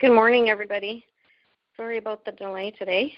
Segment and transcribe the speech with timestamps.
[0.00, 1.04] Good morning, everybody.
[1.76, 3.12] Sorry about the delay today.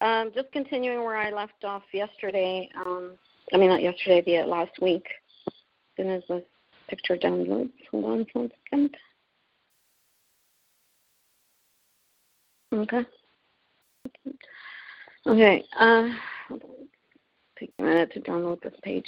[0.00, 2.68] Um, just continuing where I left off yesterday.
[2.84, 3.12] Um,
[3.52, 5.06] I mean, not yesterday, the last week.
[5.46, 5.54] As
[5.96, 6.44] soon as the
[6.88, 7.70] picture downloads.
[7.92, 8.96] Hold on for a second.
[12.74, 13.06] Okay.
[15.28, 15.64] Okay.
[15.78, 16.08] Uh,
[17.56, 19.06] take a minute to download this page.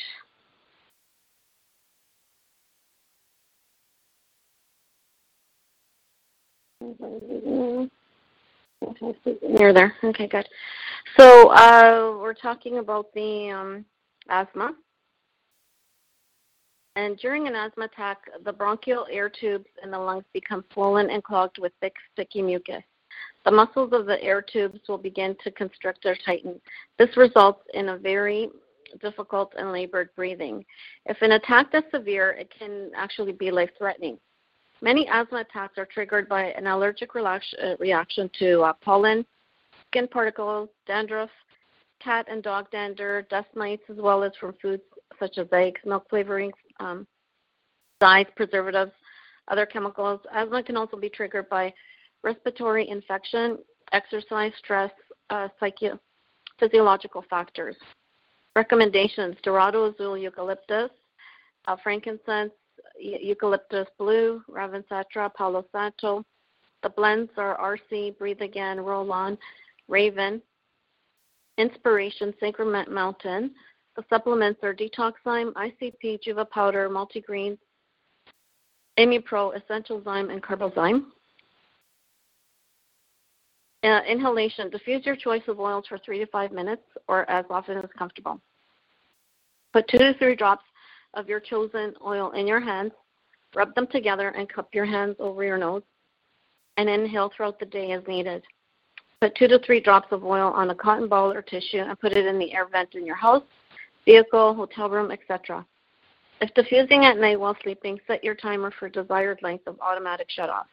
[9.42, 9.94] Near there.
[10.02, 10.48] Okay, good.
[11.18, 13.84] So uh, we're talking about the um,
[14.28, 14.72] asthma.
[16.96, 21.22] And during an asthma attack, the bronchial air tubes in the lungs become swollen and
[21.22, 22.82] clogged with thick, sticky mucus.
[23.44, 26.60] The muscles of the air tubes will begin to constrict or tighten.
[26.98, 28.50] This results in a very
[29.00, 30.64] difficult and labored breathing.
[31.06, 34.18] If an attack is severe, it can actually be life threatening.
[34.82, 39.26] Many asthma attacks are triggered by an allergic uh, reaction to uh, pollen,
[39.88, 41.30] skin particles, dandruff,
[42.00, 44.82] cat and dog dander, dust mites, as well as from foods
[45.18, 47.06] such as eggs, milk flavorings, um,
[48.00, 48.92] dyes, preservatives,
[49.48, 50.20] other chemicals.
[50.32, 51.72] Asthma can also be triggered by
[52.22, 53.58] respiratory infection,
[53.92, 54.90] exercise, stress,
[55.28, 55.48] uh,
[56.58, 57.76] physiological factors.
[58.56, 60.90] Recommendations Dorado azul eucalyptus,
[61.66, 62.52] uh, frankincense,
[63.00, 66.24] eucalyptus blue, Ravintsara, Palo Santo.
[66.82, 69.36] The blends are RC, Breathe Again, Roll On,
[69.88, 70.40] Raven,
[71.58, 73.52] Inspiration, Sacrament Mountain,
[73.96, 77.58] the supplements are Detoxzyme, ICP, Juva Powder, Multigreens,
[79.24, 81.04] Pro, Essential Zyme, and Carbozyme.
[83.82, 84.68] Uh, inhalation.
[84.70, 88.40] Diffuse your choice of oils for three to five minutes or as often as comfortable.
[89.72, 90.64] Put two to three drops
[91.14, 92.92] of your chosen oil in your hands.
[93.54, 95.82] Rub them together and cup your hands over your nose
[96.76, 98.42] and inhale throughout the day as needed.
[99.20, 102.12] Put two to three drops of oil on a cotton ball or tissue and put
[102.12, 103.42] it in the air vent in your house
[104.04, 105.64] vehicle, hotel room, etc.
[106.40, 110.64] If diffusing at night while sleeping, set your timer for desired length of automatic shutoff.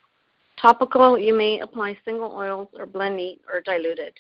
[0.60, 4.14] Topical, you may apply single oils or blend neat or diluted,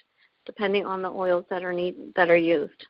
[0.45, 2.85] depending on the oils that are need, that are used.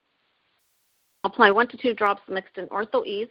[1.28, 3.28] Apply one to two drops mixed in Ortho Ease,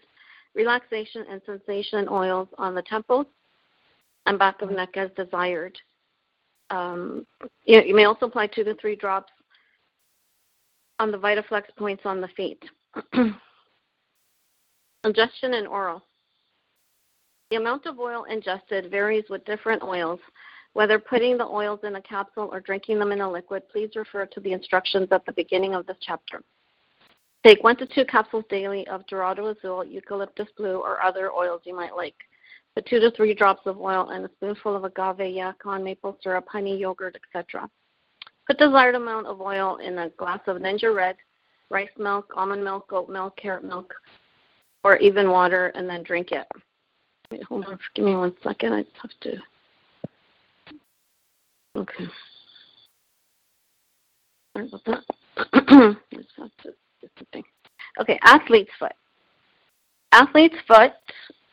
[0.55, 3.25] relaxation and sensation oils on the temples
[4.27, 5.79] and back of neck as desired.
[6.69, 7.27] Um,
[7.65, 9.33] you, you, may also apply two to three drops
[10.99, 12.62] on the VitaFlex points on the feet.
[15.05, 16.03] Ingestion and oral.
[17.51, 20.21] The amount of oil ingested varies with different oils.
[20.75, 24.27] Whether putting the oils in a capsule or drinking them in a liquid, please refer
[24.27, 26.43] to the instructions at the beginning of this chapter.
[27.47, 31.77] Take one to two capsules daily of Dorado Azul, Eucalyptus Blue, or other oils you
[31.77, 32.17] might like.
[32.75, 36.47] Put two to three drops of oil and a spoonful of agave, yacon, maple syrup,
[36.49, 37.71] honey, yogurt, etc.
[38.49, 41.15] Put desired amount of oil in a glass of NingXia Red,
[41.71, 43.95] rice milk, almond milk, goat milk, carrot milk,
[44.83, 46.49] or even water, and then drink it.
[47.31, 47.79] Wait, hold on.
[47.95, 48.73] Give me one second.
[48.73, 49.37] I have to.
[51.77, 52.06] Okay.
[54.53, 55.97] Sorry about that.
[56.12, 56.73] just have to
[58.00, 58.93] Okay, athlete's foot.
[60.12, 60.93] Athlete's foot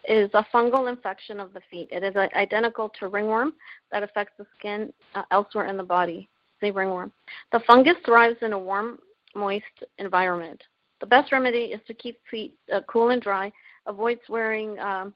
[0.07, 1.87] is a fungal infection of the feet.
[1.91, 3.53] It is identical to ringworm
[3.91, 6.29] that affects the skin uh, elsewhere in the body
[6.63, 7.11] the ringworm.
[7.51, 8.97] The fungus thrives in a warm,
[9.35, 10.61] moist environment.
[11.01, 13.51] The best remedy is to keep feet uh, cool and dry.
[13.85, 15.13] Avoid wearing um,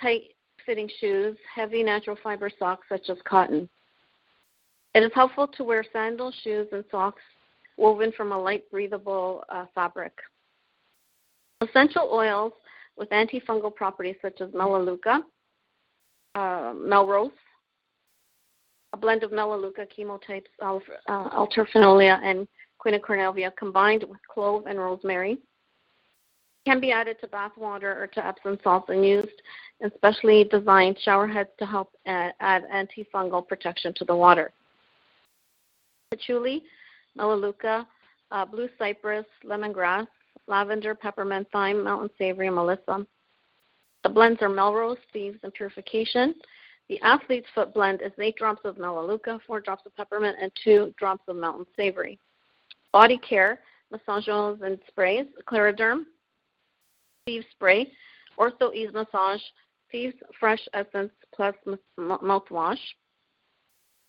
[0.00, 3.68] tight fitting shoes, heavy natural fiber socks such as cotton.
[4.94, 7.22] It is helpful to wear sandals, shoes, and socks
[7.78, 10.12] woven from a light, breathable uh, fabric.
[11.62, 12.52] Essential oils
[12.96, 15.22] with antifungal properties such as melaleuca,
[16.34, 17.30] uh, melrose,
[18.92, 20.78] a blend of Melaleuca chemotypes, uh,
[21.08, 22.48] Alternifolia, and
[22.84, 25.38] Quinquenervia combined with clove and rosemary.
[26.66, 29.42] Can be added to bath water or to Epsom salts and used
[29.80, 34.52] in specially designed shower heads to help add, add antifungal protection to the water.
[36.10, 36.62] Patchouli,
[37.18, 37.86] Melaleuca,
[38.30, 40.06] uh, blue cypress, lemongrass,
[40.46, 43.06] lavender, peppermint, thyme, mountain savory, and melissa.
[44.04, 46.34] The blends are Melrose, Thieves, and Purification.
[46.88, 50.94] The athlete's foot blend is 8 drops of melaleuca, 4 drops of peppermint, and 2
[50.96, 52.18] drops of mountain savory.
[52.92, 53.60] Body care,
[53.90, 56.04] massage oils and sprays, ClaraDerm,
[57.26, 57.92] Thieves Spray,
[58.38, 59.42] Ortho Ease Massage,
[59.90, 61.54] Thieves Fresh Essence plus
[61.98, 62.78] mouthwash.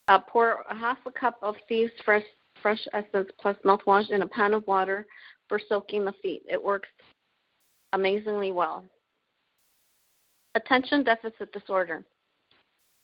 [0.08, 2.24] Uh, pour half a cup of Thieves Fresh,
[2.62, 5.06] Fresh Essence plus mouthwash in a pan of water
[5.48, 6.44] for soaking the feet.
[6.50, 6.90] It works
[7.94, 8.84] amazingly well.
[10.56, 12.04] Attention Deficit Disorder.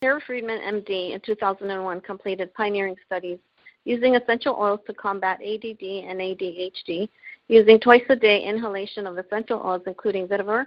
[0.01, 3.39] Tara Friedman, MD, in 2001 completed pioneering studies
[3.85, 7.07] using essential oils to combat ADD and ADHD
[7.47, 10.65] using twice a day inhalation of essential oils, including vetiver,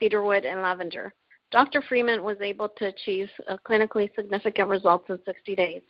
[0.00, 1.12] cedarwood, and lavender.
[1.50, 1.82] Dr.
[1.82, 3.28] Freeman was able to achieve
[3.66, 5.82] clinically significant results in 60 days.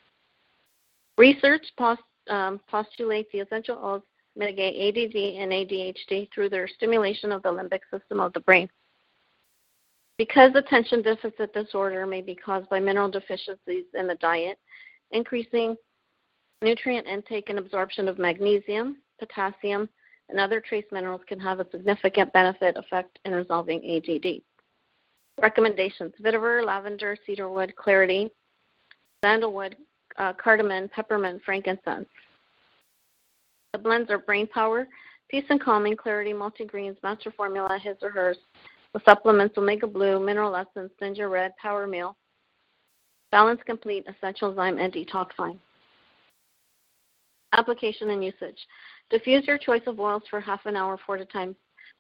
[1.17, 4.03] Research post, um, the essential oils
[4.37, 8.69] mitigate ADD and ADHD through their stimulation of the limbic system of the brain.
[10.19, 14.59] Because attention deficit disorder may be caused by mineral deficiencies in the diet,
[15.11, 15.77] increasing
[16.63, 19.89] nutrient intake and absorption of magnesium, potassium,
[20.29, 24.41] and other trace minerals can have a significant benefit effect in resolving ADD.
[25.41, 28.31] Recommendations vetiver, lavender, cedarwood, clarity,
[29.23, 29.77] sandalwood,
[30.19, 32.09] uh, cardamom, peppermint, frankincense.
[33.73, 34.87] The blends are brain power,
[35.29, 38.39] peace and calming, clarity, multi-greens, master formula, his or hers.
[38.93, 42.17] The supplements omega blue, mineral essence, ginger red, power meal,
[43.33, 45.59] balance complete, essential zyme, and detoxifying.
[47.53, 48.59] Application and usage.
[49.11, 51.57] Diffuse your choice of oils for half an hour, four to time,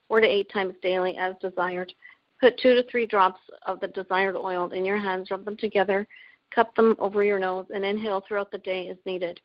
[0.06, 1.93] four to eight times daily as desired.
[2.40, 6.06] Put two to three drops of the desired oil in your hands, rub them together,
[6.54, 9.40] cup them over your nose, and inhale throughout the day as needed.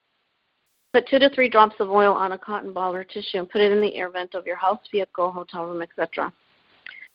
[0.93, 3.61] Put two to three drops of oil on a cotton ball or tissue and put
[3.61, 6.33] it in the air vent of your house, vehicle, hotel room, etc.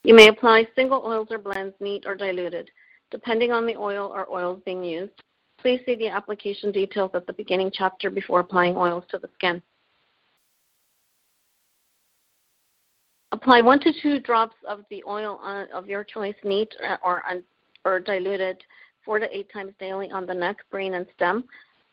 [0.05, 2.70] You may apply single oils or blends, neat or diluted,
[3.11, 5.23] depending on the oil or oils being used.
[5.58, 9.62] Please see the application details at the beginning chapter before applying oils to the skin.
[13.32, 17.25] Apply one to two drops of the oil on, of your choice, neat or,
[17.85, 18.62] or diluted,
[19.05, 21.45] four to eight times daily on the neck, brain, and stem,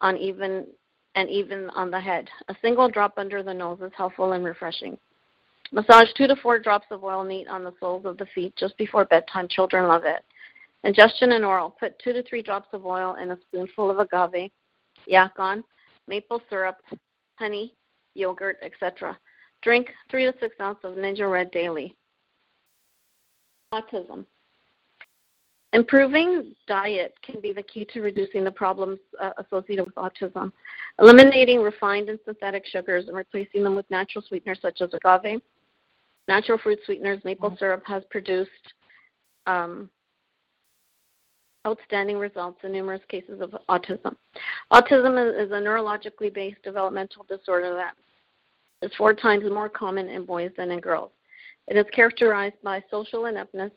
[0.01, 0.65] on even
[1.15, 2.29] and even on the head.
[2.47, 4.97] A single drop under the nose is helpful and refreshing.
[5.73, 8.77] Massage two to four drops of oil neat on the soles of the feet just
[8.77, 9.47] before bedtime.
[9.49, 10.23] Children love it.
[10.83, 11.75] Ingestion and oral.
[11.79, 14.51] Put two to three drops of oil in a spoonful of agave,
[15.09, 15.63] yacon,
[16.07, 16.77] maple syrup,
[17.37, 17.73] honey,
[18.15, 19.17] yogurt, etc.
[19.61, 21.95] Drink three to six ounces of NingXia Red daily.
[23.73, 24.25] Autism.
[25.73, 30.51] Improving diet can be the key to reducing the problems uh, associated with autism.
[30.99, 35.41] Eliminating refined and synthetic sugars and replacing them with natural sweeteners such as agave,
[36.27, 38.49] natural fruit sweeteners, maple syrup has produced
[39.47, 39.89] um,
[41.65, 44.15] outstanding results in numerous cases of autism.
[44.73, 47.93] Autism is, a neurologically based developmental disorder that
[48.85, 51.11] is four times more common in boys than in girls.
[51.67, 53.71] It is characterized by social ineptness,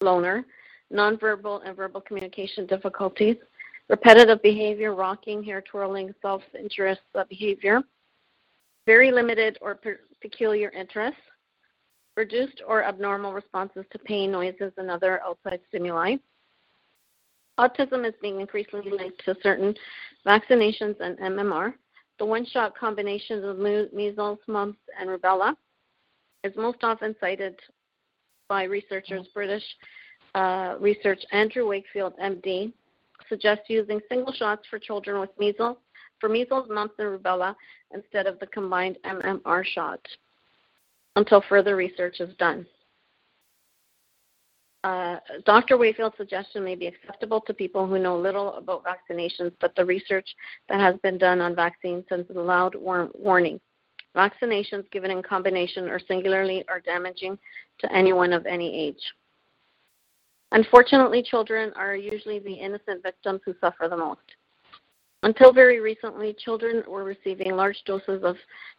[0.00, 0.44] loner,
[0.92, 3.36] nonverbal and verbal communication difficulties,
[3.88, 7.82] repetitive behavior, rocking, hair twirling, self interest behavior,
[8.86, 11.20] very limited or per- peculiar interests,
[12.16, 16.16] reduced or abnormal responses to pain, noises, and other outside stimuli,
[17.58, 19.74] Autism is being increasingly linked to certain
[20.26, 21.74] vaccinations and MMR.
[22.18, 25.54] The one shot combinations of measles, mumps, and rubella
[26.44, 27.58] is most often cited
[28.48, 29.26] by researchers.
[29.34, 29.64] British
[30.34, 32.72] uh, research Andrew Wakefield, MD,
[33.28, 35.76] suggests using single shots for children with measles,
[36.20, 37.54] for measles, mumps, and rubella
[37.94, 40.00] instead of the combined MMR shot
[41.16, 42.66] until further research is done.
[44.84, 45.78] Uh, Dr.
[45.78, 50.28] Wakefield's suggestion may be acceptable to people who know little about vaccinations, but the research
[50.68, 53.60] that has been done on vaccines sends a loud war- warning.
[54.16, 57.38] Vaccinations given in combination or singularly are damaging
[57.78, 59.00] to anyone of any age.
[60.52, 64.20] Unfortunately, children are usually the innocent victims who suffer the most.
[65.22, 68.36] Until very recently, children were receiving large doses of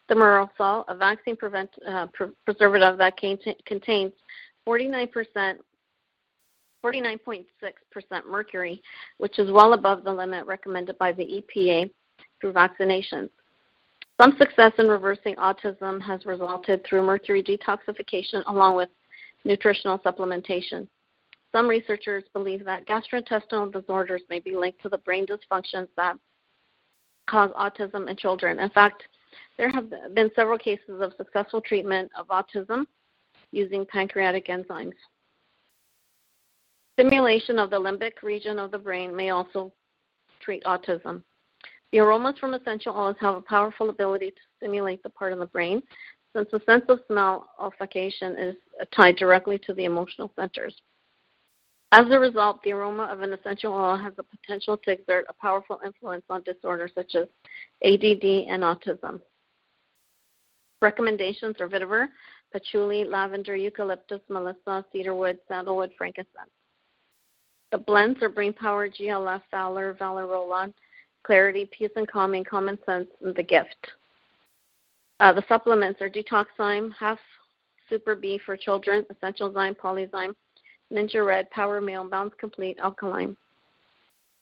[0.08, 2.06] thimerosal, a vaccine prevent, uh,
[2.44, 4.12] preservative that contains
[4.66, 5.58] 49%
[6.84, 7.46] 49.6%
[8.28, 8.82] mercury,
[9.16, 11.90] which is well above the limit recommended by the EPA
[12.40, 13.30] through vaccinations.
[14.20, 18.90] Some success in reversing autism has resulted through mercury detoxification along with
[19.44, 20.86] nutritional supplementation.
[21.54, 26.16] Some researchers believe that gastrointestinal disorders may be linked to the brain dysfunctions that
[27.30, 28.58] cause autism in children.
[28.58, 29.04] In fact,
[29.56, 32.86] there have been several cases of successful treatment of autism
[33.52, 34.94] using pancreatic enzymes.
[36.94, 39.72] Stimulation of the limbic region of the brain may also
[40.40, 41.22] treat autism.
[41.92, 45.46] The aromas from essential oils have a powerful ability to stimulate the part of the
[45.46, 45.84] brain
[46.34, 48.56] since the sense of smell olfaction is
[48.92, 50.74] tied directly to the emotional centers.
[51.96, 55.32] As a result, the aroma of an essential oil has the potential to exert a
[55.32, 57.28] powerful influence on disorders such as
[57.84, 59.20] ADD and autism.
[60.82, 62.08] Recommendations are vetiver,
[62.52, 66.50] patchouli, lavender, eucalyptus, melissa, cedarwood, sandalwood, frankincense.
[67.70, 70.74] The blends are Brain Power, GLF, Valor, Valor Roll-On,
[71.22, 73.92] Clarity, Peace and Calming, Common Sense, and The Gift.
[75.20, 77.20] Uh, the supplements are Detoxzyme, Half
[77.88, 80.34] Super B for children, Essential Zyme, Polyzyme,
[80.92, 83.36] NingXia Red, Power Meal, Balance Complete, AlkaLime.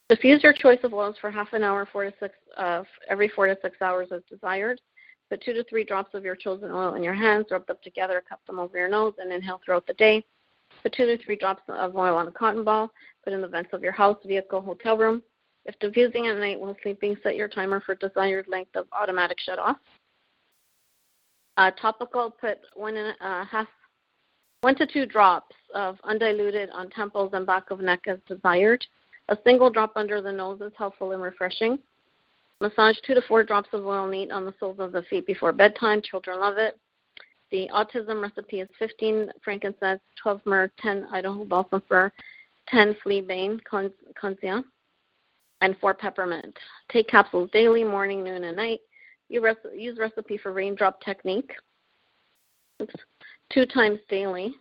[0.09, 3.47] Diffuse your choice of oils for half an hour, four to six, uh, every four
[3.47, 4.81] to six hours as desired.
[5.31, 8.23] Put two to three drops of your chosen oil in your hands, rub them together,
[8.29, 10.23] cup them over your nose, and inhale throughout the day.
[10.83, 12.91] Put two to three drops of oil on a cotton ball.
[13.25, 15.23] Put in the vents of your house, vehicle, hotel room.
[15.65, 19.59] If diffusing at night while sleeping, set your timer for desired length of automatic shut
[19.59, 19.79] off.
[21.57, 23.69] Uh, topical, put one and a uh, half
[24.63, 28.85] one to two drops of undiluted on temples and back of neck as desired.
[29.29, 31.79] A single drop under the nose is helpful and refreshing.
[32.61, 35.53] Massage two to four drops of oil neat on the soles of the feet before
[35.53, 36.01] bedtime.
[36.01, 36.79] Children love it.
[37.51, 42.13] The autism recipe is 15 frankincense, 12 myrrh, 10 Idaho balsam fir,
[42.69, 44.63] 10 fleabane conscia,
[45.61, 46.57] and 4 peppermint.
[46.91, 48.81] Take capsules daily, morning, noon, and night.
[49.29, 51.51] use recipe for raindrop technique.
[52.81, 52.95] Oops
[53.53, 54.55] two times daily.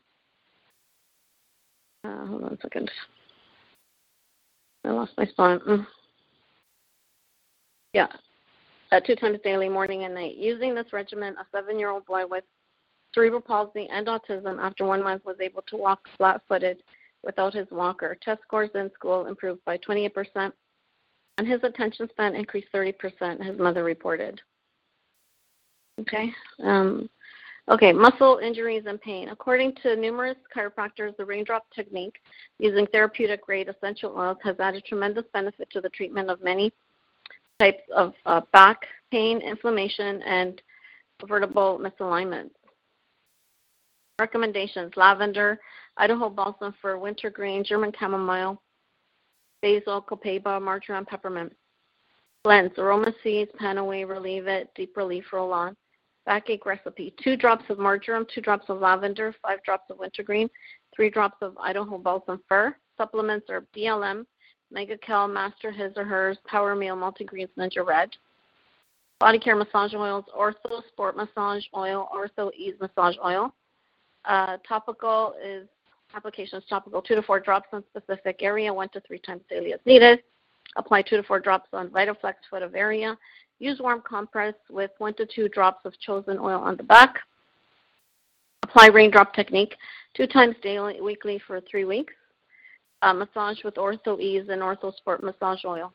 [2.03, 2.89] Uh, hold on a second.
[4.85, 5.61] I lost my spot.
[5.67, 5.85] Mm.
[7.93, 8.07] Yeah,
[8.91, 10.35] uh, two times daily, morning and night.
[10.37, 12.43] Using this regimen, a seven-year-old boy with
[13.13, 16.81] cerebral palsy and autism after one month was able to walk flat-footed
[17.23, 18.17] without his walker.
[18.21, 20.51] Test scores in school improved by 28%,
[21.37, 24.41] and his attention span increased 30%, his mother reported.
[25.99, 26.31] Okay.
[26.63, 27.09] Um,
[27.69, 29.29] Okay, muscle injuries and pain.
[29.29, 32.19] According to numerous chiropractors, the raindrop technique
[32.59, 36.73] using therapeutic grade essential oils has added tremendous benefit to the treatment of many
[37.59, 38.79] types of uh, back
[39.11, 40.61] pain, inflammation, and
[41.27, 42.49] vertebral misalignments.
[44.19, 45.59] Recommendations lavender,
[45.97, 48.59] Idaho balsam fir wintergreen, German chamomile,
[49.61, 51.53] basil, copaiba, marjoram, peppermint.
[52.43, 55.75] Blends Aroma Siez, panaway, relieve it, deep relief roll on
[56.25, 57.13] backache recipe.
[57.23, 60.49] Two drops of marjoram, two drops of lavender, five drops of wintergreen,
[60.95, 62.75] three drops of Idaho balsam fir.
[62.97, 64.25] Supplements are BLM,
[64.73, 68.09] Megacal, Master His or Hers, Power Meal, Multigreens, NingXia Red.
[69.19, 73.53] Body care massage oils, Ortho Sport Massage Oil, Ortho Ease Massage Oil.
[74.25, 75.67] Uh, topical is
[76.15, 79.79] applications topical, two to four drops on specific area, one to three times daily as
[79.85, 80.23] needed.
[80.75, 83.17] Apply two to four drops on VitaFlex foot of area.
[83.61, 87.19] Use warm compress with one to two drops of chosen oil on the back.
[88.63, 89.75] Apply raindrop technique
[90.15, 92.11] two times daily, weekly for three weeks.
[93.03, 95.93] Uh, massage with Ortho Ease and Ortho Sport massage oil.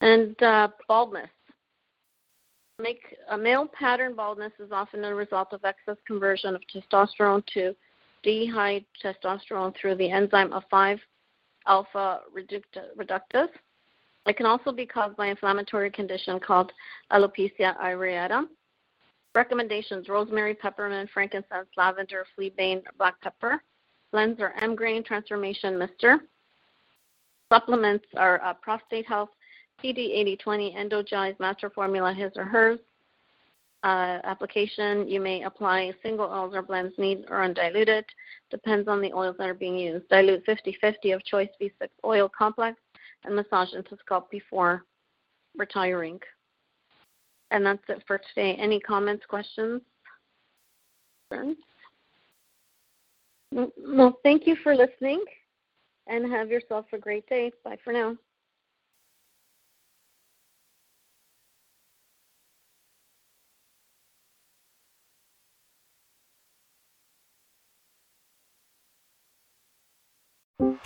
[0.00, 1.30] And uh, baldness.
[2.80, 7.72] Make a male pattern baldness is often a result of excess conversion of testosterone to
[8.26, 10.98] dihydrotestosterone through the enzyme of 5
[11.68, 13.48] alpha reductase.
[14.26, 16.72] It can also be caused by inflammatory condition called
[17.10, 18.46] alopecia areata.
[19.34, 23.62] Recommendations rosemary, peppermint, frankincense, lavender, fleabane, black pepper.
[24.12, 26.20] Blends are M grain transformation mister.
[27.50, 29.30] Supplements are uh, prostate health,
[29.82, 32.78] PD 8020, Endogize, master formula, his or hers.
[33.84, 38.04] Uh, application, you may apply single oils or blends neat or undiluted.
[38.50, 40.08] Depends on the oils that are being used.
[40.08, 42.78] Dilute 50 50 of choice V6 oil complex
[43.24, 44.84] and massage into scalp before
[45.56, 46.18] retiring.
[47.50, 48.54] And that's it for today.
[48.54, 49.82] Any comments, questions?
[53.52, 55.22] Well, thank you for listening
[56.06, 57.52] and have yourself a great day.
[57.64, 58.16] Bye for now.